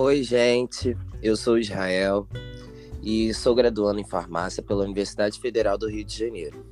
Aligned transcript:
Oi, 0.00 0.22
gente. 0.22 0.96
Eu 1.20 1.36
sou 1.36 1.58
Israel 1.58 2.28
e 3.02 3.34
sou 3.34 3.52
graduando 3.52 3.98
em 3.98 4.04
farmácia 4.04 4.62
pela 4.62 4.84
Universidade 4.84 5.40
Federal 5.40 5.76
do 5.76 5.90
Rio 5.90 6.04
de 6.04 6.16
Janeiro. 6.16 6.64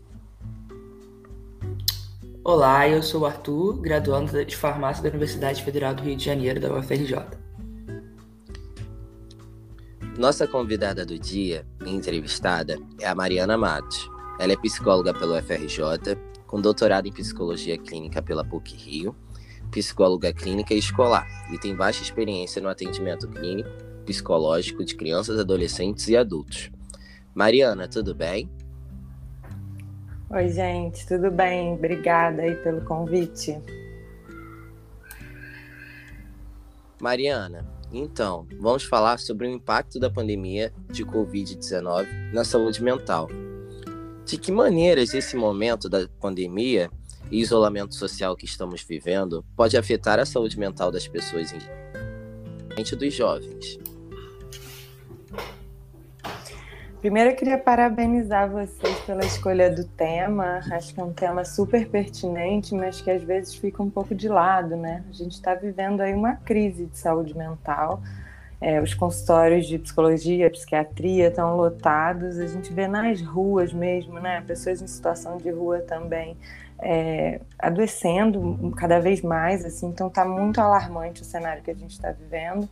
Olá, 2.45 2.89
eu 2.89 3.03
sou 3.03 3.23
o 3.23 3.27
Arthur, 3.27 3.81
graduando 3.81 4.45
de 4.45 4.57
farmácia 4.57 5.03
da 5.03 5.09
Universidade 5.09 5.65
Federal 5.65 5.93
do 5.93 6.05
Rio 6.05 6.15
de 6.15 6.25
Janeiro, 6.25 6.61
da 6.61 6.73
UFRJ. 6.73 7.17
Nossa 10.17 10.47
convidada 10.47 11.05
do 11.05 11.19
dia 11.19 11.67
entrevistada 11.85 12.79
é 13.01 13.09
a 13.09 13.15
Mariana 13.17 13.59
Matos. 13.59 14.09
Ela 14.39 14.53
é 14.53 14.57
psicóloga 14.57 15.13
pela 15.13 15.41
UFRJ, 15.41 16.17
com 16.47 16.61
doutorado 16.61 17.09
em 17.09 17.13
psicologia 17.13 17.77
clínica 17.77 18.23
pela 18.23 18.45
PUC 18.45 18.77
Rio, 18.77 19.17
psicóloga 19.71 20.33
clínica 20.33 20.75
e 20.75 20.79
escolar, 20.79 21.27
e 21.53 21.59
tem 21.59 21.75
vasta 21.75 22.03
experiência 22.03 22.61
no 22.63 22.69
atendimento 22.69 23.29
clínico, 23.29 23.71
psicológico 24.05 24.85
de 24.85 24.95
crianças, 24.95 25.39
adolescentes 25.39 26.09
e 26.09 26.17
adultos. 26.17 26.71
Mariana, 27.35 27.87
tudo 27.89 28.15
bem? 28.15 28.51
Oi, 30.31 30.49
gente, 30.49 31.07
tudo 31.07 31.31
bem? 31.31 31.75
Obrigada 31.75 32.43
aí 32.43 32.55
pelo 32.57 32.81
convite. 32.83 33.61
Mariana, 37.01 37.65
então, 37.93 38.47
vamos 38.59 38.85
falar 38.85 39.19
sobre 39.19 39.47
o 39.47 39.51
impacto 39.51 40.01
da 40.01 40.11
pandemia 40.11 40.73
de 40.91 41.05
Covid-19 41.05 42.33
na 42.33 42.45
saúde 42.45 42.83
mental. 42.83 43.29
De 44.25 44.37
que 44.37 44.51
maneiras 44.51 45.15
esse 45.15 45.37
momento 45.37 45.89
da 45.89 46.09
pandemia 46.21 46.91
e 47.31 47.41
isolamento 47.41 47.95
social 47.95 48.37
que 48.37 48.45
estamos 48.45 48.83
vivendo 48.83 49.45
pode 49.57 49.77
afetar 49.77 50.19
a 50.19 50.27
saúde 50.27 50.59
mental 50.59 50.91
das 50.91 51.07
pessoas, 51.09 51.53
principalmente 51.53 52.97
dos 52.97 53.15
jovens? 53.15 53.79
Primeiro 57.01 57.31
eu 57.31 57.37
queria 57.37 57.59
parabenizar 57.59 58.51
vocês 58.51 58.99
pela 59.01 59.25
escolha 59.25 59.71
do 59.71 59.85
tema. 59.85 60.61
Acho 60.73 60.93
que 60.93 61.01
é 61.01 61.05
um 61.05 61.13
tema 61.13 61.45
super 61.45 61.87
pertinente, 61.87 62.75
mas 62.75 63.01
que 63.01 63.11
às 63.11 63.23
vezes 63.23 63.55
fica 63.55 63.83
um 63.83 63.91
pouco 63.91 64.15
de 64.15 64.29
lado, 64.29 64.77
né? 64.77 65.05
A 65.09 65.13
gente 65.13 65.33
está 65.33 65.55
vivendo 65.55 66.01
aí 66.01 66.13
uma 66.15 66.35
crise 66.35 66.87
de 66.87 66.99
saúde 66.99 67.37
mental. 67.37 68.03
É, 68.61 68.81
os 68.81 68.95
consultórios 68.95 69.67
de 69.67 69.79
psicologia, 69.79 70.51
psiquiatria 70.51 71.29
estão 71.29 71.57
lotados. 71.57 72.39
A 72.39 72.47
gente 72.47 72.73
vê 72.73 72.89
nas 72.89 73.21
ruas 73.21 73.73
mesmo, 73.73 74.19
né? 74.19 74.43
Pessoas 74.47 74.83
em 74.83 74.87
situação 74.87 75.37
de 75.37 75.51
rua 75.51 75.81
também 75.81 76.37
é, 76.81 77.41
adoecendo 77.59 78.73
cada 78.77 79.01
vez 79.01 79.23
mais, 79.23 79.65
assim, 79.65 79.87
então 79.87 80.09
está 80.09 80.25
muito 80.25 80.61
alarmante 80.61 81.23
o 81.23 81.25
cenário 81.25 81.63
que 81.63 81.71
a 81.71 81.75
gente 81.75 81.93
está 81.93 82.13
vivendo. 82.13 82.69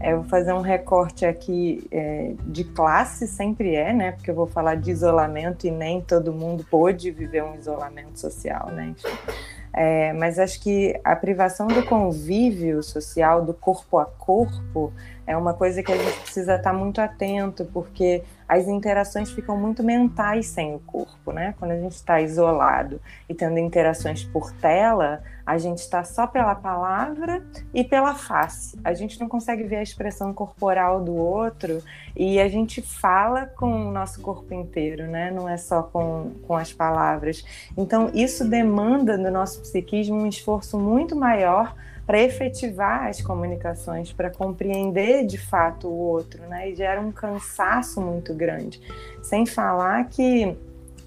É, 0.00 0.12
eu 0.12 0.20
vou 0.20 0.28
fazer 0.28 0.52
um 0.52 0.60
recorte 0.60 1.24
aqui 1.24 1.86
é, 1.90 2.34
de 2.46 2.64
classe, 2.64 3.26
sempre 3.26 3.74
é, 3.74 3.92
né? 3.92 4.12
Porque 4.12 4.30
eu 4.30 4.34
vou 4.34 4.46
falar 4.46 4.76
de 4.76 4.90
isolamento 4.90 5.66
e 5.66 5.70
nem 5.70 6.00
todo 6.00 6.32
mundo 6.32 6.64
pôde 6.70 7.10
viver 7.10 7.44
um 7.44 7.54
isolamento 7.54 8.18
social, 8.18 8.68
né? 8.70 8.86
Enfim. 8.86 9.16
É, 9.76 10.12
mas 10.12 10.38
acho 10.38 10.60
que 10.60 10.98
a 11.02 11.16
privação 11.16 11.66
do 11.66 11.84
convívio 11.84 12.80
social, 12.80 13.44
do 13.44 13.52
corpo 13.52 13.98
a 13.98 14.06
corpo, 14.06 14.92
é 15.26 15.36
uma 15.36 15.52
coisa 15.52 15.82
que 15.82 15.90
a 15.90 15.96
gente 15.96 16.20
precisa 16.20 16.54
estar 16.54 16.72
muito 16.72 17.00
atento, 17.00 17.64
porque 17.72 18.22
as 18.48 18.68
interações 18.68 19.32
ficam 19.32 19.56
muito 19.56 19.82
mentais 19.82 20.46
sem 20.46 20.76
o 20.76 20.78
corpo, 20.78 21.32
né? 21.32 21.54
Quando 21.58 21.72
a 21.72 21.76
gente 21.76 21.94
está 21.96 22.20
isolado 22.20 23.00
e 23.28 23.34
tendo 23.34 23.58
interações 23.58 24.22
por 24.22 24.52
tela, 24.52 25.20
a 25.46 25.58
gente 25.58 25.78
está 25.78 26.02
só 26.04 26.26
pela 26.26 26.54
palavra 26.54 27.44
e 27.72 27.84
pela 27.84 28.14
face. 28.14 28.78
A 28.82 28.94
gente 28.94 29.20
não 29.20 29.28
consegue 29.28 29.64
ver 29.64 29.76
a 29.76 29.82
expressão 29.82 30.32
corporal 30.32 31.02
do 31.02 31.14
outro 31.14 31.82
e 32.16 32.40
a 32.40 32.48
gente 32.48 32.80
fala 32.80 33.46
com 33.46 33.88
o 33.88 33.92
nosso 33.92 34.20
corpo 34.20 34.54
inteiro, 34.54 35.06
né? 35.06 35.30
Não 35.30 35.48
é 35.48 35.56
só 35.56 35.82
com, 35.82 36.32
com 36.46 36.56
as 36.56 36.72
palavras. 36.72 37.44
Então, 37.76 38.10
isso 38.14 38.48
demanda 38.48 39.18
do 39.18 39.30
nosso 39.30 39.60
psiquismo 39.60 40.16
um 40.16 40.26
esforço 40.26 40.78
muito 40.78 41.14
maior 41.14 41.74
para 42.06 42.20
efetivar 42.20 43.06
as 43.06 43.20
comunicações, 43.20 44.12
para 44.12 44.30
compreender 44.30 45.26
de 45.26 45.38
fato 45.38 45.88
o 45.88 45.98
outro, 45.98 46.42
né? 46.46 46.70
E 46.70 46.74
gera 46.74 47.00
um 47.00 47.12
cansaço 47.12 48.00
muito 48.00 48.34
grande. 48.34 48.80
Sem 49.22 49.46
falar 49.46 50.08
que 50.08 50.56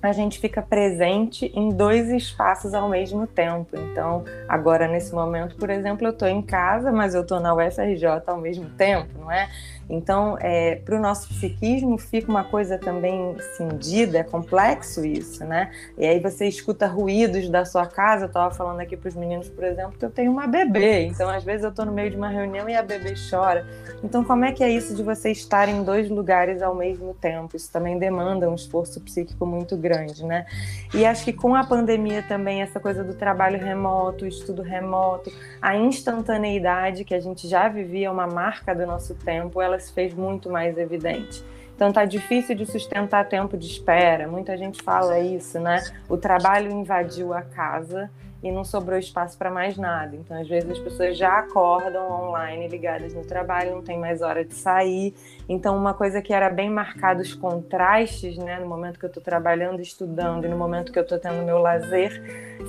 a 0.01 0.11
gente 0.11 0.39
fica 0.39 0.61
presente 0.61 1.51
em 1.55 1.69
dois 1.69 2.09
espaços 2.09 2.73
ao 2.73 2.89
mesmo 2.89 3.25
tempo. 3.25 3.75
Então, 3.75 4.23
agora 4.47 4.87
nesse 4.87 5.13
momento, 5.13 5.55
por 5.55 5.69
exemplo, 5.69 6.07
eu 6.07 6.11
estou 6.11 6.27
em 6.27 6.41
casa, 6.41 6.91
mas 6.91 7.15
eu 7.15 7.21
estou 7.21 7.39
na 7.39 7.53
UFRJ 7.53 8.23
ao 8.27 8.37
mesmo 8.37 8.69
tempo, 8.71 9.09
não 9.19 9.31
é? 9.31 9.49
Então, 9.89 10.37
é, 10.39 10.75
para 10.75 10.97
o 10.97 11.01
nosso 11.01 11.29
psiquismo 11.29 11.97
fica 11.97 12.29
uma 12.29 12.43
coisa 12.43 12.77
também 12.77 13.35
cindida, 13.55 14.19
é 14.19 14.23
complexo 14.23 15.05
isso, 15.05 15.45
né? 15.45 15.71
E 15.97 16.05
aí 16.05 16.19
você 16.19 16.45
escuta 16.45 16.87
ruídos 16.87 17.49
da 17.49 17.63
sua 17.63 17.85
casa. 17.85 18.25
Eu 18.25 18.27
estava 18.27 18.53
falando 18.53 18.81
aqui 18.81 18.97
para 18.97 19.07
os 19.07 19.15
meninos, 19.15 19.47
por 19.47 19.63
exemplo, 19.63 19.97
que 19.97 20.03
eu 20.03 20.09
tenho 20.09 20.31
uma 20.31 20.45
bebê. 20.45 21.05
Então, 21.05 21.29
às 21.29 21.43
vezes 21.43 21.63
eu 21.63 21.69
estou 21.69 21.85
no 21.85 21.91
meio 21.91 22.09
de 22.09 22.17
uma 22.17 22.27
reunião 22.27 22.67
e 22.69 22.75
a 22.75 22.83
bebê 22.83 23.13
chora. 23.29 23.65
Então, 24.03 24.23
como 24.23 24.43
é 24.43 24.51
que 24.51 24.63
é 24.63 24.69
isso 24.69 24.93
de 24.93 25.01
você 25.01 25.31
estar 25.31 25.69
em 25.69 25.83
dois 25.83 26.09
lugares 26.09 26.61
ao 26.61 26.75
mesmo 26.75 27.13
tempo? 27.13 27.55
Isso 27.55 27.71
também 27.71 27.97
demanda 27.97 28.49
um 28.49 28.55
esforço 28.55 28.99
psíquico 28.99 29.45
muito 29.45 29.77
grande, 29.77 29.86
né? 30.25 30.45
E 30.93 31.05
acho 31.05 31.23
que 31.25 31.33
com 31.33 31.55
a 31.55 31.63
pandemia 31.63 32.23
também, 32.23 32.61
essa 32.61 32.79
coisa 32.79 33.03
do 33.03 33.13
trabalho 33.13 33.59
remoto, 33.59 34.25
estudo 34.25 34.61
remoto, 34.61 35.31
a 35.61 35.75
instantaneidade 35.75 37.03
que 37.03 37.13
a 37.13 37.19
gente 37.19 37.47
já 37.47 37.67
vivia, 37.67 38.11
uma 38.11 38.27
marca 38.27 38.73
do 38.73 38.85
nosso 38.85 39.15
tempo, 39.15 39.61
ela 39.61 39.79
se 39.79 39.91
fez 39.93 40.13
muito 40.13 40.49
mais 40.49 40.77
evidente. 40.77 41.43
Então 41.75 41.93
tá 41.93 42.05
difícil 42.05 42.55
de 42.55 42.65
sustentar 42.65 43.29
tempo 43.29 43.55
de 43.55 43.67
espera. 43.67 44.27
Muita 44.27 44.57
gente 44.57 44.81
fala 44.81 45.19
isso, 45.19 45.59
né? 45.59 45.83
O 46.09 46.17
trabalho 46.17 46.71
invadiu 46.71 47.33
a 47.33 47.43
casa 47.43 48.09
e 48.47 48.51
não 48.51 48.63
sobrou 48.63 48.97
espaço 48.97 49.37
para 49.37 49.49
mais 49.51 49.77
nada. 49.77 50.15
Então, 50.15 50.39
às 50.39 50.47
vezes, 50.47 50.69
as 50.69 50.79
pessoas 50.79 51.17
já 51.17 51.39
acordam 51.39 52.09
online 52.09 52.67
ligadas 52.67 53.13
no 53.13 53.25
trabalho, 53.25 53.71
não 53.71 53.81
tem 53.81 53.97
mais 53.99 54.21
hora 54.21 54.43
de 54.43 54.53
sair. 54.53 55.13
Então, 55.49 55.77
uma 55.77 55.93
coisa 55.93 56.21
que 56.21 56.33
era 56.33 56.49
bem 56.49 56.69
marcada, 56.69 57.21
os 57.21 57.33
contrastes, 57.33 58.37
né, 58.37 58.59
no 58.59 58.67
momento 58.67 58.99
que 58.99 59.05
eu 59.05 59.09
estou 59.09 59.23
trabalhando, 59.23 59.81
estudando, 59.81 60.45
e 60.45 60.47
no 60.47 60.57
momento 60.57 60.91
que 60.91 60.99
eu 60.99 61.03
estou 61.03 61.19
tendo 61.19 61.43
meu 61.43 61.59
lazer, 61.59 62.21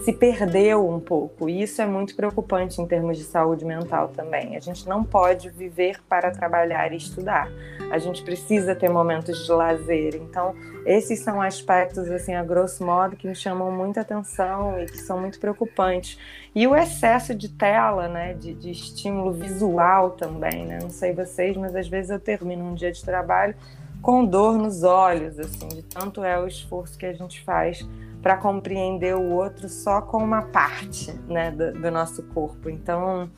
se 0.05 0.13
perdeu 0.13 0.89
um 0.89 1.01
pouco. 1.01 1.49
E 1.49 1.63
isso 1.63 1.81
é 1.81 1.87
muito 1.87 2.15
preocupante 2.15 2.81
em 2.81 2.87
termos 2.87 3.17
de 3.17 3.25
saúde 3.25 3.65
mental 3.65 4.09
também. 4.09 4.57
A 4.57 4.61
gente 4.61 4.89
não 4.89 5.03
pode 5.05 5.51
viver 5.51 6.01
para 6.09 6.31
trabalhar 6.31 6.93
e 6.93 6.97
estudar. 6.97 7.49
A 7.91 7.99
gente 7.99 8.23
precisa 8.23 8.75
ter 8.75 8.89
momentos 8.89 9.45
de 9.45 9.53
lazer. 9.53 10.15
Então, 10.17 10.55
esses 10.85 11.21
são 11.21 11.41
aspectos, 11.41 12.11
assim, 12.11 12.35
a 12.35 12.43
grosso 12.43 12.85
modo, 12.85 13.17
que 13.17 13.27
me 13.27 13.35
chamam 13.35 13.71
muita 13.71 14.01
atenção 14.01 14.81
e 14.81 14.87
que 14.87 14.99
são 14.99 15.21
muito 15.21 15.39
preocupantes. 15.39 16.19
E 16.55 16.67
o 16.67 16.75
excesso 16.75 17.35
de 17.35 17.49
tela, 17.49 18.09
né, 18.09 18.35
de, 18.35 18.55
de 18.55 18.71
estímulo 18.71 19.33
visual 19.33 20.13
também, 20.13 20.67
né? 20.67 20.79
Não 20.81 20.91
sei 20.91 21.13
vocês, 21.13 21.57
mas 21.57 21.75
às 21.77 21.89
vezes 21.89 22.11
eu 22.11 22.19
termino 22.19 22.65
um 22.65 22.75
dia 22.75 22.91
de 22.91 23.05
trabalho 23.05 23.55
com 24.01 24.25
dor 24.25 24.57
nos 24.57 24.83
olhos, 24.83 25.39
assim, 25.39 25.69
de 25.69 25.83
tanto 25.83 26.23
é 26.23 26.39
o 26.39 26.47
esforço 26.47 26.97
que 26.97 27.07
a 27.07 27.13
gente 27.13 27.43
faz 27.43 27.87
para 28.23 28.37
compreender 28.37 29.15
o 29.15 29.33
outro 29.33 29.69
só 29.69 30.01
com 30.01 30.19
uma 30.19 30.43
parte, 30.43 31.13
né, 31.27 31.51
do, 31.51 31.73
do 31.73 31.91
nosso 31.91 32.23
corpo. 32.25 32.69
Então, 32.69 33.29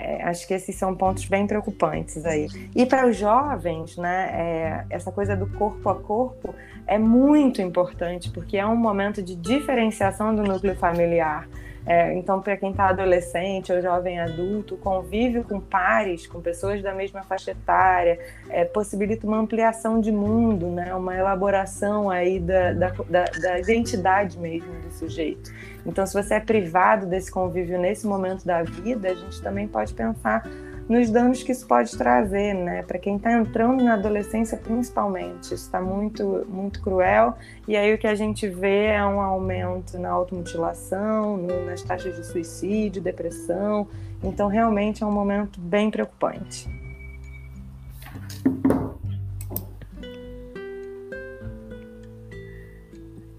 é, 0.00 0.22
acho 0.24 0.46
que 0.46 0.54
esses 0.54 0.74
são 0.74 0.94
pontos 0.94 1.26
bem 1.26 1.46
preocupantes 1.46 2.24
aí. 2.24 2.48
E 2.74 2.86
para 2.86 3.06
os 3.06 3.16
jovens, 3.16 3.96
né, 3.96 4.30
é, 4.32 4.84
essa 4.88 5.12
coisa 5.12 5.36
do 5.36 5.46
corpo 5.46 5.88
a 5.88 5.94
corpo 5.94 6.54
é 6.86 6.98
muito 6.98 7.60
importante, 7.60 8.30
porque 8.30 8.56
é 8.56 8.66
um 8.66 8.76
momento 8.76 9.22
de 9.22 9.36
diferenciação 9.36 10.34
do 10.34 10.42
núcleo 10.42 10.74
familiar. 10.74 11.46
É, 11.86 12.12
então, 12.14 12.40
para 12.40 12.56
quem 12.56 12.70
está 12.70 12.88
adolescente 12.88 13.72
ou 13.72 13.80
jovem 13.80 14.20
adulto, 14.20 14.76
convívio 14.76 15.42
com 15.42 15.58
pares, 15.58 16.26
com 16.26 16.40
pessoas 16.40 16.82
da 16.82 16.94
mesma 16.94 17.22
faixa 17.22 17.52
etária, 17.52 18.18
é, 18.48 18.64
possibilita 18.64 19.26
uma 19.26 19.38
ampliação 19.38 20.00
de 20.00 20.12
mundo, 20.12 20.66
né? 20.66 20.94
uma 20.94 21.16
elaboração 21.16 22.10
aí 22.10 22.38
da, 22.38 22.72
da, 22.72 22.88
da, 23.08 23.24
da 23.24 23.58
identidade 23.58 24.38
mesmo 24.38 24.72
do 24.82 24.92
sujeito. 24.92 25.50
Então, 25.86 26.06
se 26.06 26.12
você 26.12 26.34
é 26.34 26.40
privado 26.40 27.06
desse 27.06 27.30
convívio 27.30 27.78
nesse 27.78 28.06
momento 28.06 28.44
da 28.44 28.62
vida, 28.62 29.08
a 29.08 29.14
gente 29.14 29.40
também 29.40 29.66
pode 29.66 29.94
pensar 29.94 30.46
nos 30.90 31.08
danos 31.08 31.40
que 31.44 31.52
isso 31.52 31.64
pode 31.68 31.96
trazer, 31.96 32.52
né? 32.52 32.82
Para 32.82 32.98
quem 32.98 33.14
está 33.14 33.32
entrando 33.32 33.84
na 33.84 33.94
adolescência, 33.94 34.58
principalmente, 34.58 35.54
está 35.54 35.80
muito, 35.80 36.44
muito 36.48 36.82
cruel. 36.82 37.38
E 37.68 37.76
aí 37.76 37.94
o 37.94 37.98
que 37.98 38.08
a 38.08 38.14
gente 38.16 38.48
vê 38.48 38.86
é 38.86 39.04
um 39.04 39.20
aumento 39.20 39.96
na 40.00 40.10
automutilação, 40.10 41.36
no, 41.36 41.64
nas 41.64 41.80
taxas 41.82 42.16
de 42.16 42.26
suicídio, 42.26 43.00
depressão. 43.00 43.86
Então, 44.20 44.48
realmente 44.48 45.04
é 45.04 45.06
um 45.06 45.12
momento 45.12 45.60
bem 45.60 45.92
preocupante. 45.92 46.68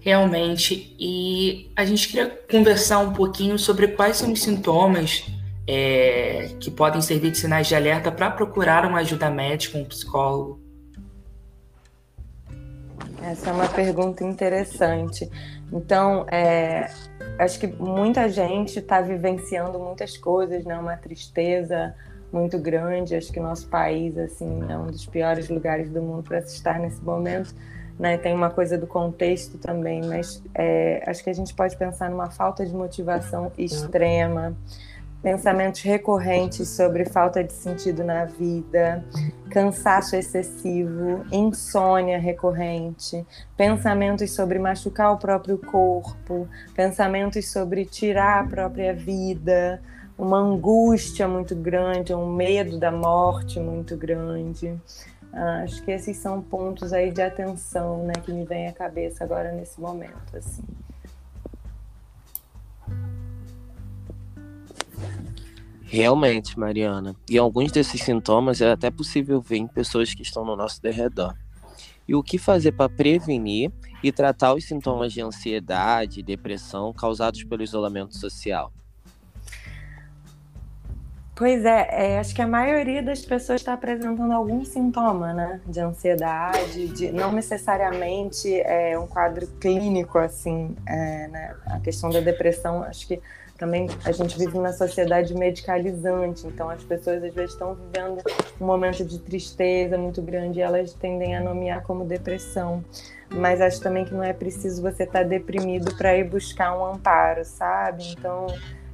Realmente. 0.00 0.96
E 0.98 1.70
a 1.76 1.84
gente 1.84 2.08
queria 2.08 2.30
conversar 2.50 3.00
um 3.00 3.12
pouquinho 3.12 3.58
sobre 3.58 3.88
quais 3.88 4.16
são 4.16 4.32
os 4.32 4.42
sintomas 4.42 5.41
é, 5.66 6.50
que 6.58 6.70
podem 6.70 7.00
servir 7.00 7.30
de 7.30 7.38
sinais 7.38 7.66
de 7.66 7.74
alerta 7.74 8.10
para 8.10 8.30
procurar 8.30 8.84
uma 8.84 9.00
ajuda 9.00 9.30
médica, 9.30 9.78
um 9.78 9.84
psicólogo? 9.84 10.60
Essa 13.22 13.50
é 13.50 13.52
uma 13.52 13.68
pergunta 13.68 14.24
interessante. 14.24 15.30
Então, 15.72 16.26
é, 16.28 16.90
acho 17.38 17.58
que 17.58 17.66
muita 17.66 18.28
gente 18.28 18.80
está 18.80 19.00
vivenciando 19.00 19.78
muitas 19.78 20.16
coisas, 20.18 20.64
né? 20.64 20.76
Uma 20.76 20.96
tristeza 20.96 21.94
muito 22.32 22.58
grande. 22.58 23.14
Acho 23.14 23.32
que 23.32 23.38
nosso 23.38 23.68
país, 23.68 24.18
assim, 24.18 24.64
é 24.68 24.76
um 24.76 24.86
dos 24.86 25.06
piores 25.06 25.48
lugares 25.48 25.88
do 25.88 26.02
mundo 26.02 26.24
para 26.24 26.42
se 26.42 26.56
estar 26.56 26.80
nesse 26.80 27.00
momento. 27.02 27.54
Né? 27.98 28.18
Tem 28.18 28.34
uma 28.34 28.50
coisa 28.50 28.76
do 28.76 28.86
contexto 28.86 29.56
também, 29.58 30.02
mas 30.02 30.42
é, 30.54 31.04
acho 31.06 31.22
que 31.22 31.30
a 31.30 31.32
gente 31.32 31.54
pode 31.54 31.76
pensar 31.76 32.10
numa 32.10 32.30
falta 32.30 32.66
de 32.66 32.74
motivação 32.74 33.52
extrema 33.56 34.56
pensamentos 35.22 35.80
recorrentes 35.82 36.68
sobre 36.68 37.04
falta 37.04 37.44
de 37.44 37.52
sentido 37.52 38.02
na 38.02 38.24
vida, 38.24 39.04
cansaço 39.50 40.16
excessivo, 40.16 41.24
insônia 41.30 42.18
recorrente, 42.18 43.24
pensamentos 43.56 44.32
sobre 44.32 44.58
machucar 44.58 45.12
o 45.12 45.18
próprio 45.18 45.58
corpo, 45.58 46.48
pensamentos 46.74 47.50
sobre 47.50 47.84
tirar 47.84 48.44
a 48.44 48.48
própria 48.48 48.92
vida, 48.92 49.80
uma 50.18 50.38
angústia 50.38 51.28
muito 51.28 51.54
grande, 51.54 52.12
um 52.14 52.26
medo 52.26 52.78
da 52.78 52.90
morte 52.90 53.60
muito 53.60 53.96
grande. 53.96 54.74
Ah, 55.32 55.62
acho 55.62 55.82
que 55.82 55.90
esses 55.90 56.16
são 56.18 56.42
pontos 56.42 56.92
aí 56.92 57.10
de 57.10 57.22
atenção, 57.22 58.04
né, 58.04 58.12
que 58.22 58.32
me 58.32 58.44
vem 58.44 58.68
à 58.68 58.72
cabeça 58.72 59.24
agora 59.24 59.50
nesse 59.52 59.80
momento, 59.80 60.36
assim. 60.36 60.62
Realmente, 65.92 66.58
Mariana. 66.58 67.14
E 67.28 67.36
alguns 67.36 67.70
desses 67.70 68.00
sintomas 68.00 68.62
é 68.62 68.72
até 68.72 68.90
possível 68.90 69.42
ver 69.42 69.58
em 69.58 69.66
pessoas 69.66 70.14
que 70.14 70.22
estão 70.22 70.42
no 70.42 70.56
nosso 70.56 70.80
derredor. 70.80 71.34
E 72.08 72.14
o 72.14 72.22
que 72.22 72.38
fazer 72.38 72.72
para 72.72 72.88
prevenir 72.88 73.70
e 74.02 74.10
tratar 74.10 74.54
os 74.54 74.64
sintomas 74.64 75.12
de 75.12 75.20
ansiedade 75.20 76.20
e 76.20 76.22
depressão 76.22 76.94
causados 76.94 77.44
pelo 77.44 77.62
isolamento 77.62 78.16
social? 78.16 78.72
Pois 81.34 81.62
é, 81.62 81.88
é, 81.90 82.18
acho 82.18 82.34
que 82.34 82.40
a 82.40 82.46
maioria 82.46 83.02
das 83.02 83.20
pessoas 83.20 83.60
está 83.60 83.74
apresentando 83.74 84.32
algum 84.32 84.64
sintoma, 84.64 85.34
né? 85.34 85.60
De 85.66 85.80
ansiedade, 85.80 86.88
de 86.88 87.12
não 87.12 87.32
necessariamente 87.32 88.48
é 88.60 88.98
um 88.98 89.06
quadro 89.06 89.46
clínico, 89.60 90.16
assim, 90.16 90.74
é, 90.86 91.28
né? 91.28 91.54
A 91.66 91.80
questão 91.80 92.08
da 92.08 92.20
depressão, 92.20 92.82
acho 92.82 93.06
que 93.06 93.20
também 93.62 93.86
a 94.04 94.10
gente 94.10 94.36
vive 94.36 94.56
numa 94.56 94.72
sociedade 94.72 95.32
medicalizante, 95.34 96.48
então 96.48 96.68
as 96.68 96.82
pessoas 96.82 97.22
às 97.22 97.32
vezes 97.32 97.52
estão 97.52 97.76
vivendo 97.76 98.20
um 98.60 98.66
momento 98.66 99.04
de 99.04 99.20
tristeza 99.20 99.96
muito 99.96 100.20
grande 100.20 100.58
e 100.58 100.62
elas 100.62 100.92
tendem 100.94 101.36
a 101.36 101.40
nomear 101.40 101.84
como 101.84 102.04
depressão. 102.04 102.84
Mas 103.30 103.60
acho 103.60 103.80
também 103.80 104.04
que 104.04 104.12
não 104.12 104.24
é 104.24 104.32
preciso 104.32 104.82
você 104.82 105.04
estar 105.04 105.20
tá 105.20 105.24
deprimido 105.24 105.94
para 105.96 106.16
ir 106.16 106.24
buscar 106.24 106.76
um 106.76 106.84
amparo, 106.84 107.44
sabe? 107.44 108.02
Então 108.18 108.48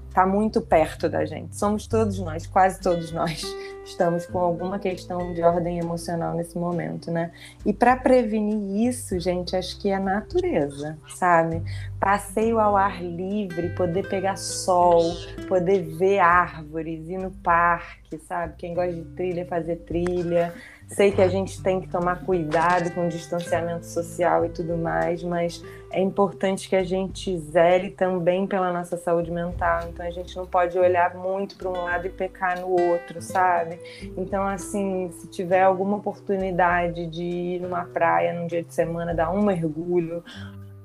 está 0.08 0.26
muito 0.26 0.60
perto 0.60 1.08
da 1.08 1.24
gente. 1.24 1.56
Somos 1.56 1.86
todos 1.86 2.18
nós, 2.18 2.46
quase 2.46 2.80
todos 2.80 3.12
nós, 3.12 3.42
estamos 3.84 4.26
com 4.26 4.38
alguma 4.38 4.78
questão 4.78 5.32
de 5.32 5.42
ordem 5.42 5.78
emocional 5.78 6.34
nesse 6.34 6.58
momento, 6.58 7.10
né? 7.10 7.30
E 7.64 7.72
para 7.72 7.96
prevenir 7.96 8.88
isso, 8.88 9.18
gente, 9.18 9.54
acho 9.54 9.78
que 9.80 9.90
é 9.90 9.98
natureza, 9.98 10.98
sabe? 11.14 11.62
Passeio 12.00 12.58
ao 12.58 12.76
ar 12.76 13.02
livre, 13.02 13.70
poder 13.70 14.08
pegar 14.08 14.36
sol, 14.36 15.02
poder 15.48 15.82
ver 15.82 16.18
árvores, 16.18 17.08
ir 17.08 17.18
no 17.18 17.30
parque, 17.30 18.18
sabe? 18.18 18.54
Quem 18.58 18.74
gosta 18.74 18.92
de 18.92 19.04
trilha, 19.14 19.46
fazer 19.46 19.76
trilha 19.76 20.52
Sei 20.88 21.12
que 21.12 21.20
a 21.20 21.28
gente 21.28 21.62
tem 21.62 21.80
que 21.80 21.88
tomar 21.88 22.24
cuidado 22.24 22.90
com 22.94 23.06
o 23.06 23.08
distanciamento 23.08 23.84
social 23.84 24.44
e 24.46 24.48
tudo 24.48 24.76
mais, 24.76 25.22
mas 25.22 25.62
é 25.90 26.00
importante 26.00 26.66
que 26.66 26.74
a 26.74 26.82
gente 26.82 27.36
zele 27.38 27.90
também 27.90 28.46
pela 28.46 28.72
nossa 28.72 28.96
saúde 28.96 29.30
mental. 29.30 29.80
Então 29.88 30.06
a 30.06 30.10
gente 30.10 30.34
não 30.34 30.46
pode 30.46 30.78
olhar 30.78 31.14
muito 31.14 31.56
para 31.56 31.68
um 31.68 31.72
lado 31.72 32.06
e 32.06 32.10
pecar 32.10 32.58
no 32.58 32.70
outro, 32.70 33.20
sabe? 33.20 33.78
Então, 34.16 34.46
assim, 34.46 35.10
se 35.12 35.28
tiver 35.28 35.62
alguma 35.62 35.98
oportunidade 35.98 37.06
de 37.06 37.22
ir 37.22 37.60
numa 37.60 37.84
praia 37.84 38.32
num 38.32 38.46
dia 38.46 38.62
de 38.62 38.72
semana, 38.72 39.14
dar 39.14 39.30
um 39.30 39.42
mergulho, 39.42 40.24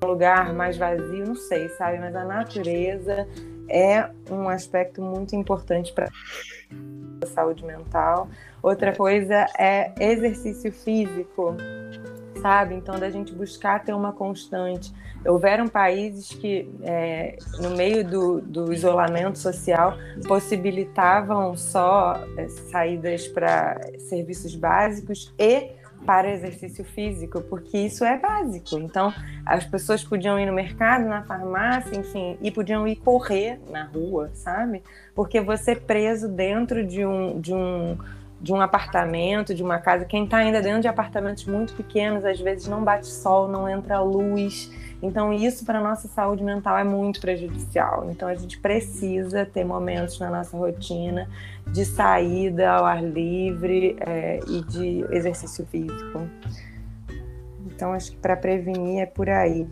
um 0.03 0.07
lugar 0.07 0.53
mais 0.53 0.77
vazio, 0.77 1.25
não 1.25 1.35
sei, 1.35 1.69
sabe? 1.69 1.97
Mas 1.99 2.13
a 2.13 2.25
natureza 2.25 3.25
é 3.69 4.09
um 4.29 4.47
aspecto 4.49 5.01
muito 5.01 5.35
importante 5.35 5.93
para 5.93 6.09
a 7.21 7.27
saúde 7.27 7.65
mental. 7.65 8.27
Outra 8.61 8.95
coisa 8.95 9.45
é 9.57 9.91
exercício 9.99 10.71
físico, 10.71 11.55
sabe? 12.41 12.75
Então, 12.75 12.99
da 12.99 13.09
gente 13.09 13.33
buscar 13.33 13.83
ter 13.83 13.93
uma 13.93 14.11
constante. 14.11 14.93
Houveram 15.25 15.67
países 15.67 16.29
que, 16.29 16.69
é, 16.81 17.37
no 17.61 17.69
meio 17.71 18.05
do, 18.05 18.41
do, 18.41 18.73
isolamento 18.73 19.37
social, 19.37 19.97
possibilitavam 20.27 21.55
só 21.55 22.21
é, 22.37 22.47
saídas 22.49 23.27
para 23.27 23.79
serviços 23.99 24.53
básicos 24.55 25.33
e 25.39 25.71
para 26.05 26.31
exercício 26.31 26.83
físico, 26.83 27.41
porque 27.41 27.77
isso 27.77 28.03
é 28.03 28.17
básico. 28.17 28.77
Então, 28.77 29.13
as 29.45 29.65
pessoas 29.65 30.03
podiam 30.03 30.39
ir 30.39 30.45
no 30.45 30.53
mercado, 30.53 31.05
na 31.05 31.23
farmácia, 31.23 31.97
enfim, 31.97 32.37
e 32.41 32.51
podiam 32.51 32.87
ir 32.87 32.97
correr 32.97 33.59
na 33.69 33.85
rua, 33.85 34.29
sabe? 34.33 34.83
Porque 35.15 35.41
você 35.41 35.75
preso 35.75 36.27
dentro 36.27 36.85
de 36.85 37.05
um, 37.05 37.39
de 37.39 37.53
um 37.53 37.97
de 38.43 38.51
um 38.51 38.59
apartamento, 38.59 39.55
de 39.55 39.63
uma 39.63 39.79
casa. 39.79 40.03
Quem 40.03 40.25
está 40.25 40.37
ainda 40.37 40.61
dentro 40.61 40.81
de 40.81 40.87
apartamentos 40.89 41.45
muito 41.45 41.73
pequenos, 41.73 42.25
às 42.25 42.37
vezes 42.41 42.67
não 42.67 42.83
bate 42.83 43.07
sol, 43.07 43.47
não 43.47 43.69
entra 43.69 44.01
luz. 44.01 44.69
Então, 45.01 45.31
isso 45.31 45.63
para 45.63 45.79
a 45.79 45.81
nossa 45.81 46.09
saúde 46.09 46.43
mental 46.43 46.77
é 46.77 46.83
muito 46.83 47.21
prejudicial. 47.21 48.09
Então, 48.11 48.27
a 48.27 48.35
gente 48.35 48.59
precisa 48.59 49.45
ter 49.45 49.63
momentos 49.63 50.19
na 50.19 50.29
nossa 50.29 50.57
rotina 50.57 51.29
de 51.71 51.85
saída 51.85 52.69
ao 52.69 52.85
ar 52.85 53.01
livre 53.01 53.95
é, 54.01 54.41
e 54.45 54.61
de 54.61 55.05
exercício 55.15 55.65
físico. 55.67 56.27
Então, 57.65 57.93
acho 57.93 58.11
que 58.11 58.17
para 58.17 58.35
prevenir 58.35 59.03
é 59.03 59.05
por 59.05 59.29
aí. 59.29 59.65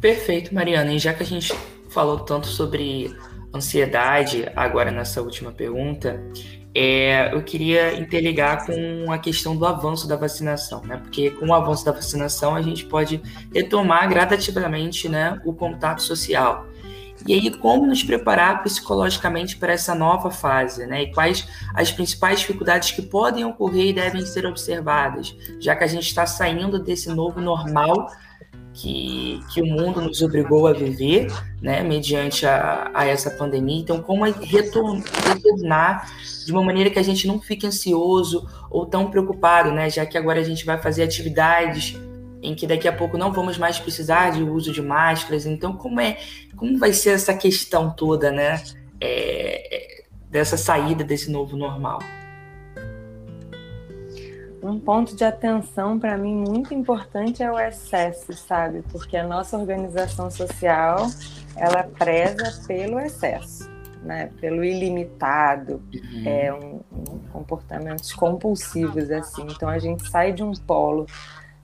Perfeito, 0.00 0.52
Mariana. 0.52 0.92
E 0.92 0.98
já 0.98 1.14
que 1.14 1.22
a 1.22 1.26
gente 1.26 1.52
falou 1.88 2.18
tanto 2.18 2.48
sobre 2.48 3.16
ansiedade, 3.54 4.50
agora 4.54 4.90
nessa 4.90 5.22
última 5.22 5.52
pergunta, 5.52 6.20
é, 6.74 7.34
eu 7.34 7.42
queria 7.42 7.98
interligar 7.98 8.64
com 8.66 9.10
a 9.10 9.18
questão 9.18 9.56
do 9.56 9.66
avanço 9.66 10.06
da 10.06 10.16
vacinação, 10.16 10.82
né? 10.84 10.96
Porque 10.98 11.30
com 11.30 11.46
o 11.46 11.54
avanço 11.54 11.84
da 11.84 11.92
vacinação 11.92 12.54
a 12.54 12.62
gente 12.62 12.84
pode 12.84 13.20
retomar 13.52 14.08
gradativamente, 14.08 15.08
né, 15.08 15.40
o 15.44 15.52
contato 15.52 16.02
social. 16.02 16.66
E 17.26 17.34
aí, 17.34 17.50
como 17.50 17.84
nos 17.84 18.04
preparar 18.04 18.62
psicologicamente 18.62 19.56
para 19.56 19.72
essa 19.72 19.92
nova 19.94 20.30
fase, 20.30 20.86
né? 20.86 21.02
E 21.02 21.12
quais 21.12 21.48
as 21.74 21.90
principais 21.90 22.40
dificuldades 22.40 22.92
que 22.92 23.02
podem 23.02 23.44
ocorrer 23.44 23.86
e 23.86 23.92
devem 23.92 24.24
ser 24.24 24.46
observadas, 24.46 25.36
já 25.58 25.74
que 25.74 25.82
a 25.82 25.88
gente 25.88 26.06
está 26.06 26.26
saindo 26.26 26.78
desse 26.78 27.08
novo 27.08 27.40
normal 27.40 28.08
que, 28.78 29.40
que 29.52 29.60
o 29.60 29.66
mundo 29.66 30.00
nos 30.00 30.22
obrigou 30.22 30.68
a 30.68 30.72
viver, 30.72 31.26
né, 31.60 31.82
mediante 31.82 32.46
a, 32.46 32.90
a 32.94 33.04
essa 33.04 33.28
pandemia. 33.28 33.80
Então, 33.80 34.00
como 34.00 34.24
é 34.24 34.30
retornar 34.30 36.08
de 36.46 36.52
uma 36.52 36.62
maneira 36.62 36.88
que 36.88 36.98
a 36.98 37.02
gente 37.02 37.26
não 37.26 37.40
fique 37.40 37.66
ansioso 37.66 38.48
ou 38.70 38.86
tão 38.86 39.10
preocupado, 39.10 39.72
né, 39.72 39.90
já 39.90 40.06
que 40.06 40.16
agora 40.16 40.38
a 40.38 40.44
gente 40.44 40.64
vai 40.64 40.80
fazer 40.80 41.02
atividades 41.02 41.98
em 42.40 42.54
que 42.54 42.68
daqui 42.68 42.86
a 42.86 42.92
pouco 42.92 43.18
não 43.18 43.32
vamos 43.32 43.58
mais 43.58 43.80
precisar 43.80 44.30
de 44.30 44.44
uso 44.44 44.70
de 44.70 44.80
máscaras. 44.80 45.44
Então, 45.44 45.72
como 45.72 46.00
é, 46.00 46.16
como 46.54 46.78
vai 46.78 46.92
ser 46.92 47.10
essa 47.10 47.34
questão 47.34 47.90
toda, 47.90 48.30
né, 48.30 48.62
é, 49.00 50.04
dessa 50.30 50.56
saída 50.56 51.02
desse 51.02 51.32
novo 51.32 51.56
normal? 51.56 51.98
Um 54.62 54.78
ponto 54.78 55.14
de 55.14 55.24
atenção 55.24 55.98
para 55.98 56.16
mim 56.16 56.34
muito 56.34 56.74
importante 56.74 57.42
é 57.42 57.50
o 57.50 57.58
excesso, 57.58 58.32
sabe? 58.32 58.82
Porque 58.90 59.16
a 59.16 59.26
nossa 59.26 59.56
organização 59.56 60.30
social 60.30 61.06
ela 61.56 61.82
preza 61.82 62.66
pelo 62.66 62.98
excesso, 63.00 63.70
né? 64.02 64.30
Pelo 64.40 64.64
ilimitado, 64.64 65.82
uhum. 65.92 66.22
é 66.24 66.52
um, 66.52 66.80
um, 66.92 67.18
comportamentos 67.32 68.12
compulsivos 68.12 69.10
assim. 69.10 69.46
Então 69.50 69.68
a 69.68 69.78
gente 69.78 70.08
sai 70.10 70.32
de 70.32 70.42
um 70.42 70.52
polo 70.52 71.06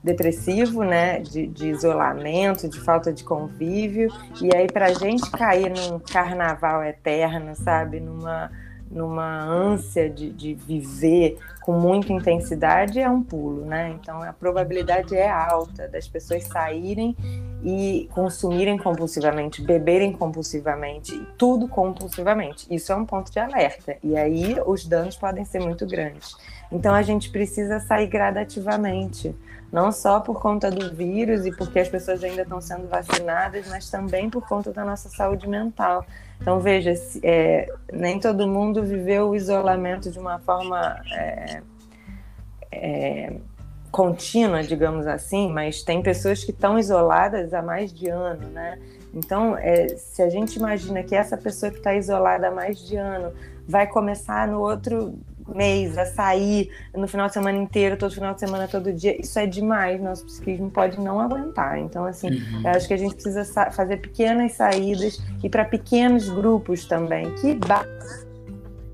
depressivo, 0.03 0.83
né, 0.83 1.19
de, 1.19 1.47
de, 1.47 1.69
isolamento, 1.69 2.69
de 2.69 2.79
falta 2.79 3.11
de 3.11 3.23
convívio, 3.23 4.13
e 4.39 4.55
aí 4.55 4.67
para 4.67 4.85
a 4.85 4.93
gente 4.93 5.27
cair 5.31 5.71
num 5.71 5.97
carnaval 5.97 6.83
eterno, 6.83 7.55
sabe, 7.55 7.99
numa 7.99 8.51
numa 8.89 9.43
ânsia 9.43 10.09
de, 10.09 10.31
de 10.31 10.53
viver 10.53 11.37
com 11.61 11.73
muita 11.73 12.13
intensidade 12.13 12.99
é 12.99 13.09
um 13.09 13.23
pulo, 13.23 13.65
né? 13.65 13.95
Então 13.99 14.21
a 14.21 14.31
probabilidade 14.31 15.15
é 15.15 15.29
alta 15.29 15.87
das 15.87 16.07
pessoas 16.07 16.43
saírem 16.43 17.15
e 17.63 18.07
consumirem 18.13 18.77
compulsivamente, 18.77 19.63
beberem 19.63 20.13
compulsivamente, 20.13 21.19
tudo 21.37 21.67
compulsivamente. 21.67 22.67
Isso 22.69 22.91
é 22.91 22.95
um 22.95 23.05
ponto 23.05 23.31
de 23.31 23.39
alerta. 23.39 23.97
E 24.03 24.15
aí 24.15 24.55
os 24.65 24.85
danos 24.85 25.15
podem 25.15 25.43
ser 25.43 25.59
muito 25.59 25.87
grandes. 25.87 26.35
Então 26.71 26.93
a 26.93 27.01
gente 27.01 27.31
precisa 27.31 27.79
sair 27.79 28.07
gradativamente, 28.07 29.35
não 29.71 29.91
só 29.91 30.19
por 30.19 30.39
conta 30.39 30.69
do 30.69 30.93
vírus 30.93 31.45
e 31.45 31.51
porque 31.51 31.79
as 31.79 31.89
pessoas 31.89 32.23
ainda 32.23 32.43
estão 32.43 32.61
sendo 32.61 32.87
vacinadas, 32.87 33.67
mas 33.67 33.89
também 33.89 34.29
por 34.29 34.47
conta 34.47 34.71
da 34.71 34.85
nossa 34.85 35.09
saúde 35.09 35.47
mental. 35.49 36.05
Então 36.41 36.59
veja, 36.59 36.93
é, 37.23 37.71
nem 37.91 38.19
todo 38.19 38.47
mundo 38.47 38.83
viveu 38.83 39.29
o 39.29 39.35
isolamento 39.35 40.11
de 40.11 40.19
uma 40.19 40.39
forma 40.39 41.01
é, 41.11 41.61
é, 42.71 43.33
contínua, 43.91 44.61
digamos 44.61 45.07
assim, 45.07 45.51
mas 45.51 45.81
tem 45.81 46.01
pessoas 46.01 46.43
que 46.43 46.51
estão 46.51 46.77
isoladas 46.77 47.53
há 47.53 47.61
mais 47.61 47.93
de 47.93 48.09
ano, 48.09 48.49
né? 48.49 48.77
Então, 49.13 49.57
é, 49.57 49.87
se 49.87 50.21
a 50.21 50.29
gente 50.29 50.57
imagina 50.57 51.01
que 51.01 51.15
essa 51.15 51.37
pessoa 51.37 51.71
que 51.71 51.77
está 51.77 51.95
isolada 51.95 52.49
há 52.49 52.51
mais 52.51 52.85
de 52.85 52.97
ano 52.97 53.31
vai 53.65 53.87
começar 53.87 54.47
no 54.49 54.59
outro 54.59 55.17
mês 55.47 55.97
a 55.97 56.05
sair 56.05 56.71
no 56.95 57.07
final 57.07 57.27
de 57.27 57.33
semana 57.33 57.57
inteiro, 57.57 57.97
todo 57.97 58.13
final 58.13 58.33
de 58.33 58.39
semana, 58.39 58.67
todo 58.67 58.91
dia, 58.91 59.19
isso 59.19 59.37
é 59.37 59.45
demais. 59.45 60.01
Nosso 60.01 60.25
psiquismo 60.25 60.69
pode 60.69 60.99
não 60.99 61.19
aguentar. 61.19 61.77
Então, 61.79 62.05
assim, 62.05 62.29
uhum. 62.29 62.61
eu 62.63 62.69
acho 62.69 62.87
que 62.87 62.93
a 62.93 62.97
gente 62.97 63.15
precisa 63.15 63.45
fazer 63.71 63.97
pequenas 63.97 64.53
saídas 64.53 65.21
e 65.43 65.49
para 65.49 65.65
pequenos 65.65 66.29
grupos 66.29 66.85
também, 66.85 67.33
que 67.35 67.53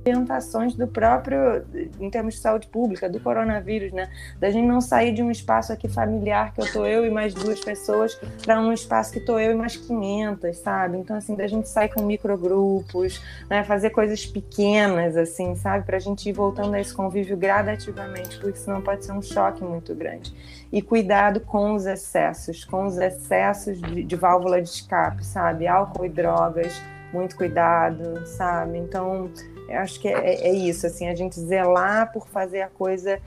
orientações 0.05 0.75
do 0.75 0.87
próprio, 0.87 1.63
em 1.99 2.09
termos 2.09 2.35
de 2.35 2.39
saúde 2.41 2.67
pública, 2.67 3.09
do 3.09 3.19
coronavírus, 3.19 3.91
né? 3.91 4.09
Da 4.39 4.49
gente 4.49 4.67
não 4.67 4.81
sair 4.81 5.13
de 5.13 5.21
um 5.21 5.29
espaço 5.29 5.71
aqui 5.71 5.87
familiar 5.87 6.53
que 6.53 6.61
eu 6.61 6.71
tô 6.71 6.85
eu 6.85 7.05
e 7.05 7.09
mais 7.09 7.33
duas 7.33 7.59
pessoas 7.59 8.15
para 8.43 8.59
um 8.59 8.73
espaço 8.73 9.11
que 9.13 9.19
tô 9.19 9.39
eu 9.39 9.51
e 9.51 9.55
mais 9.55 9.75
500, 9.77 10.57
sabe? 10.57 10.97
Então, 10.97 11.15
assim, 11.15 11.35
da 11.35 11.47
gente 11.47 11.69
sair 11.69 11.89
com 11.89 12.01
microgrupos, 12.01 13.21
né? 13.49 13.63
Fazer 13.63 13.91
coisas 13.91 14.25
pequenas, 14.25 15.15
assim, 15.15 15.55
sabe? 15.55 15.85
Para 15.85 15.97
a 15.97 15.99
gente 15.99 16.27
ir 16.27 16.33
voltando 16.33 16.73
a 16.73 16.79
esse 16.79 16.93
convívio 16.93 17.37
gradativamente, 17.37 18.39
porque 18.39 18.57
senão 18.57 18.81
pode 18.81 19.05
ser 19.05 19.11
um 19.11 19.21
choque 19.21 19.63
muito 19.63 19.93
grande. 19.93 20.33
E 20.71 20.81
cuidado 20.81 21.41
com 21.41 21.75
os 21.75 21.85
excessos, 21.85 22.63
com 22.63 22.85
os 22.85 22.97
excessos 22.97 23.79
de, 23.79 24.03
de 24.03 24.15
válvula 24.15 24.61
de 24.61 24.69
escape, 24.69 25.23
sabe? 25.25 25.67
Álcool 25.67 26.05
e 26.05 26.09
drogas, 26.09 26.81
muito 27.13 27.35
cuidado, 27.35 28.25
sabe? 28.25 28.77
Então, 28.77 29.29
eu 29.67 29.79
acho 29.79 29.99
que 29.99 30.07
é, 30.07 30.47
é, 30.47 30.53
isso, 30.53 30.85
assim, 30.85 31.07
a 31.07 31.15
gente 31.15 31.39
zelar 31.39 32.11
por 32.11 32.27
fazer 32.27 32.61
a 32.61 32.67
coisa 32.67 33.19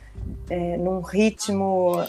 é, 0.49 0.77
num 0.77 1.01
ritmo 1.01 2.05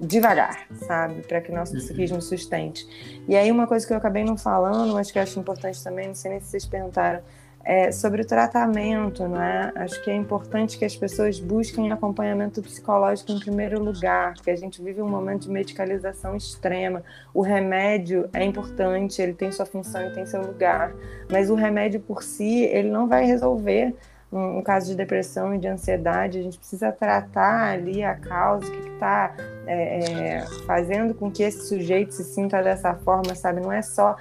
devagar, 0.00 0.66
sabe? 0.86 1.22
Para 1.22 1.40
que 1.40 1.52
nosso 1.52 1.74
uhum. 1.74 1.80
psiquismo 1.80 2.22
sustente. 2.22 2.86
E 3.28 3.36
aí, 3.36 3.50
uma 3.50 3.66
coisa 3.66 3.86
que 3.86 3.92
eu 3.92 3.96
acabei 3.96 4.24
não 4.24 4.36
falando, 4.36 4.94
mas 4.94 5.10
que 5.10 5.18
eu 5.18 5.22
acho 5.22 5.38
importante 5.38 5.82
também, 5.82 6.08
não 6.08 6.14
sei 6.14 6.32
nem 6.32 6.40
se 6.40 6.48
vocês 6.48 6.64
perguntaram, 6.64 7.20
é, 7.64 7.92
sobre 7.92 8.22
o 8.22 8.26
tratamento, 8.26 9.28
não 9.28 9.40
é? 9.40 9.72
Acho 9.76 10.02
que 10.02 10.10
é 10.10 10.14
importante 10.14 10.78
que 10.78 10.84
as 10.84 10.96
pessoas 10.96 11.38
busquem 11.38 11.92
acompanhamento 11.92 12.62
psicológico 12.62 13.32
em 13.32 13.38
primeiro 13.38 13.82
lugar, 13.82 14.34
porque 14.34 14.50
a 14.50 14.56
gente 14.56 14.82
vive 14.82 15.02
um 15.02 15.08
momento 15.08 15.42
de 15.42 15.50
medicalização 15.50 16.34
extrema. 16.34 17.02
O 17.34 17.42
remédio 17.42 18.28
é 18.32 18.44
importante, 18.44 19.20
ele 19.20 19.34
tem 19.34 19.52
sua 19.52 19.66
função 19.66 20.02
e 20.06 20.10
tem 20.12 20.24
seu 20.24 20.42
lugar, 20.42 20.92
mas 21.30 21.50
o 21.50 21.54
remédio 21.54 22.00
por 22.00 22.22
si, 22.22 22.64
ele 22.64 22.90
não 22.90 23.06
vai 23.06 23.24
resolver 23.24 23.94
um, 24.32 24.58
um 24.58 24.62
caso 24.62 24.86
de 24.86 24.96
depressão 24.96 25.54
e 25.54 25.58
de 25.58 25.68
ansiedade. 25.68 26.38
A 26.38 26.42
gente 26.42 26.58
precisa 26.58 26.90
tratar 26.92 27.72
ali 27.72 28.02
a 28.02 28.14
causa, 28.14 28.66
o 28.66 28.70
que 28.70 28.88
está 28.90 29.34
é, 29.66 29.98
é, 29.98 30.46
fazendo 30.66 31.14
com 31.14 31.30
que 31.30 31.42
esse 31.42 31.68
sujeito 31.68 32.14
se 32.14 32.24
sinta 32.24 32.62
dessa 32.62 32.94
forma, 32.94 33.34
sabe? 33.34 33.60
Não 33.60 33.72
é 33.72 33.82
só 33.82 34.16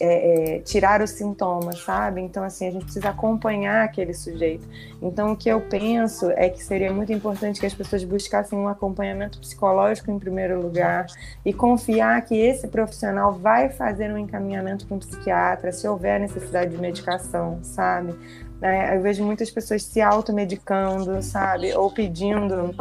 é, 0.00 0.56
é, 0.56 0.58
tirar 0.60 1.00
os 1.00 1.10
sintomas, 1.10 1.82
sabe? 1.82 2.20
Então, 2.20 2.42
assim, 2.44 2.66
a 2.66 2.70
gente 2.70 2.84
precisa 2.84 3.08
acompanhar 3.10 3.84
aquele 3.84 4.12
sujeito. 4.12 4.68
Então, 5.00 5.32
o 5.32 5.36
que 5.36 5.48
eu 5.48 5.60
penso 5.60 6.30
é 6.32 6.48
que 6.48 6.62
seria 6.62 6.92
muito 6.92 7.12
importante 7.12 7.60
que 7.60 7.66
as 7.66 7.74
pessoas 7.74 8.04
buscassem 8.04 8.58
um 8.58 8.68
acompanhamento 8.68 9.38
psicológico 9.38 10.10
em 10.10 10.18
primeiro 10.18 10.60
lugar 10.60 11.06
e 11.44 11.52
confiar 11.52 12.20
que 12.22 12.36
esse 12.36 12.68
profissional 12.68 13.32
vai 13.32 13.70
fazer 13.70 14.12
um 14.12 14.18
encaminhamento 14.18 14.86
para 14.86 14.96
um 14.96 14.98
psiquiatra 14.98 15.72
se 15.72 15.86
houver 15.86 16.20
necessidade 16.20 16.70
de 16.70 16.78
medicação, 16.78 17.58
sabe? 17.62 18.14
É, 18.60 18.96
eu 18.96 19.00
vejo 19.00 19.24
muitas 19.24 19.50
pessoas 19.50 19.84
se 19.84 20.00
automedicando, 20.00 21.22
sabe? 21.22 21.72
Ou 21.74 21.90
pedindo. 21.90 22.74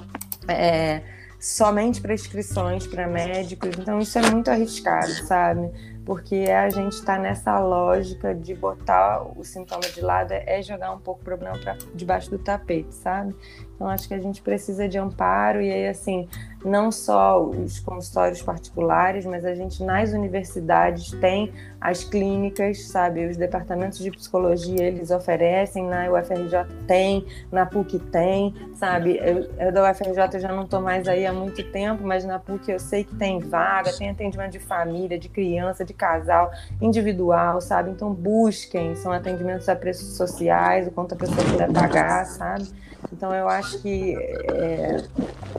É, 0.47 1.01
somente 1.39 2.01
prescrições 2.01 2.87
para 2.87 3.07
médicos, 3.07 3.69
então 3.77 3.99
isso 3.99 4.17
é 4.17 4.31
muito 4.31 4.49
arriscado, 4.49 5.11
sabe? 5.25 5.69
Porque 6.07 6.45
a 6.49 6.69
gente 6.69 6.93
está 6.93 7.19
nessa 7.19 7.59
lógica 7.59 8.33
de 8.33 8.55
botar 8.55 9.21
o 9.37 9.43
sintoma 9.43 9.81
de 9.81 9.99
lado, 9.99 10.31
é 10.31 10.61
jogar 10.61 10.93
um 10.93 10.99
pouco 10.99 11.19
o 11.19 11.23
problema 11.25 11.59
para 11.59 11.75
debaixo 11.93 12.29
do 12.29 12.39
tapete, 12.39 12.95
sabe? 12.95 13.35
Então 13.77 13.87
acho 13.87 14.07
que 14.07 14.13
a 14.15 14.19
gente 14.19 14.41
precisa 14.41 14.89
de 14.89 14.97
amparo 14.97 15.61
e 15.61 15.71
aí 15.71 15.87
assim, 15.87 16.27
não 16.65 16.91
só 16.91 17.39
os 17.39 17.79
consultórios 17.79 18.41
particulares, 18.41 19.23
mas 19.23 19.45
a 19.45 19.53
gente 19.53 19.83
nas 19.83 20.13
universidades 20.13 21.11
tem 21.21 21.53
as 21.79 22.03
clínicas, 22.03 22.87
sabe? 22.87 23.27
Os 23.27 23.37
departamentos 23.37 23.99
de 23.99 24.09
psicologia 24.09 24.83
eles 24.83 25.11
oferecem, 25.11 25.85
na 25.85 26.11
UFRJ 26.11 26.65
tem, 26.87 27.23
na 27.51 27.67
PUC 27.67 27.99
tem, 27.99 28.55
sabe? 28.73 29.17
Eu, 29.17 29.47
eu 29.59 29.71
da 29.71 29.91
UFRJ 29.91 30.39
já 30.39 30.51
não 30.51 30.63
estou 30.63 30.81
mais 30.81 31.07
aí 31.07 31.27
há 31.27 31.31
muito 31.31 31.63
tempo, 31.71 32.03
mas 32.03 32.25
na 32.25 32.39
PUC 32.39 32.71
eu 32.71 32.79
sei 32.79 33.03
que 33.03 33.15
tem 33.15 33.39
vaga, 33.39 33.93
tem 33.93 34.09
atendimento 34.09 34.53
de 34.53 34.59
família, 34.59 35.19
de 35.19 35.29
criança, 35.29 35.85
de 35.85 35.93
casal, 35.93 36.51
individual, 36.81 37.61
sabe? 37.61 37.91
Então 37.91 38.11
busquem, 38.11 38.95
são 38.95 39.11
atendimentos 39.11 39.69
a 39.69 39.75
preços 39.75 40.17
sociais, 40.17 40.87
o 40.87 40.91
quanto 40.91 41.13
a 41.13 41.17
pessoa 41.17 41.45
puder 41.45 41.71
pagar, 41.71 42.25
sabe? 42.25 42.67
Então 43.11 43.33
eu 43.33 43.47
acho 43.47 43.66
que 43.75 44.15
é, 44.15 45.03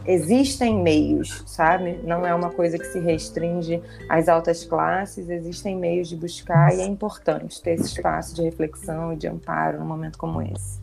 existem 0.06 0.82
meios, 0.82 1.42
sabe? 1.46 2.00
Não 2.04 2.26
é 2.26 2.34
uma 2.34 2.50
coisa 2.50 2.78
que 2.78 2.86
se 2.86 2.98
restringe 2.98 3.82
às 4.08 4.28
altas 4.28 4.64
classes, 4.64 5.28
existem 5.28 5.76
meios 5.76 6.08
de 6.08 6.16
buscar 6.16 6.74
e 6.74 6.80
é 6.80 6.86
importante 6.86 7.60
ter 7.62 7.74
esse 7.74 7.96
espaço 7.96 8.34
de 8.34 8.42
reflexão 8.42 9.12
e 9.12 9.16
de 9.16 9.28
amparo 9.28 9.78
num 9.78 9.86
momento 9.86 10.18
como 10.18 10.42
esse. 10.42 10.80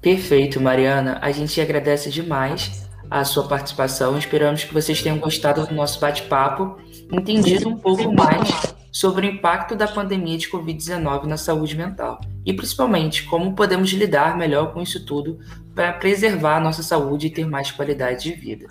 Perfeito, 0.00 0.60
Mariana. 0.60 1.18
A 1.22 1.30
gente 1.30 1.58
agradece 1.60 2.10
demais 2.10 2.86
a 3.10 3.24
sua 3.24 3.48
participação. 3.48 4.18
Esperamos 4.18 4.64
que 4.64 4.74
vocês 4.74 5.00
tenham 5.00 5.18
gostado 5.18 5.66
do 5.66 5.74
nosso 5.74 5.98
bate-papo, 5.98 6.76
entendido 7.10 7.68
um 7.70 7.78
pouco 7.78 8.12
mais 8.12 8.73
sobre 8.94 9.26
o 9.26 9.30
impacto 9.30 9.74
da 9.74 9.88
pandemia 9.88 10.38
de 10.38 10.48
Covid-19 10.48 11.24
na 11.24 11.36
saúde 11.36 11.76
mental 11.76 12.20
e, 12.46 12.52
principalmente, 12.52 13.24
como 13.24 13.56
podemos 13.56 13.90
lidar 13.90 14.38
melhor 14.38 14.72
com 14.72 14.80
isso 14.80 15.04
tudo 15.04 15.40
para 15.74 15.92
preservar 15.94 16.58
a 16.58 16.60
nossa 16.60 16.80
saúde 16.80 17.26
e 17.26 17.30
ter 17.30 17.44
mais 17.44 17.72
qualidade 17.72 18.22
de 18.22 18.32
vida. 18.32 18.68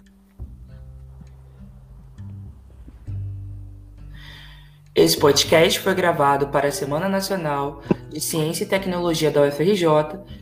Esse 4.95 5.17
podcast 5.17 5.79
foi 5.79 5.95
gravado 5.95 6.49
para 6.49 6.67
a 6.67 6.71
Semana 6.71 7.09
Nacional 7.09 7.81
de 8.11 8.21
Ciência 8.21 8.63
e 8.63 8.67
Tecnologia 8.67 9.31
da 9.31 9.41
UFRJ, 9.41 9.87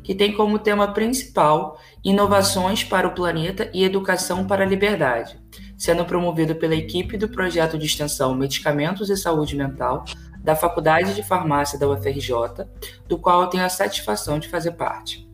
que 0.04 0.14
tem 0.14 0.34
como 0.34 0.60
tema 0.60 0.92
principal 0.92 1.80
Inovações 2.04 2.84
para 2.84 3.08
o 3.08 3.16
Planeta 3.16 3.72
e 3.74 3.86
Educação 3.86 4.46
para 4.46 4.66
a 4.66 4.68
Liberdade, 4.68 5.40
sendo 5.78 6.04
promovido 6.04 6.54
pela 6.56 6.76
equipe 6.76 7.18
do 7.18 7.30
projeto 7.30 7.78
de 7.78 7.86
extensão 7.86 8.36
Medicamentos 8.36 9.10
e 9.10 9.16
Saúde 9.16 9.56
Mental 9.56 10.04
da 10.44 10.54
Faculdade 10.54 11.14
de 11.14 11.24
Farmácia 11.24 11.80
da 11.80 11.88
UFRJ, 11.88 12.68
do 13.08 13.18
qual 13.18 13.44
eu 13.44 13.48
tenho 13.48 13.64
a 13.64 13.70
satisfação 13.70 14.38
de 14.38 14.50
fazer 14.50 14.72
parte. 14.72 15.26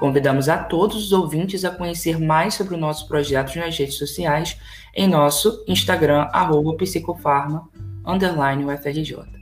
Convidamos 0.00 0.48
a 0.48 0.58
todos 0.58 0.96
os 0.96 1.12
ouvintes 1.12 1.64
a 1.64 1.70
conhecer 1.70 2.18
mais 2.18 2.54
sobre 2.54 2.74
o 2.74 2.78
nosso 2.78 3.06
projeto 3.06 3.56
nas 3.56 3.78
redes 3.78 3.96
sociais 3.96 4.58
em 4.96 5.06
nosso 5.06 5.64
Instagram, 5.68 6.28
arroba 6.32 6.76
psicofarma, 6.76 7.70
underline 8.04 8.62
UFRJ. 8.64 9.33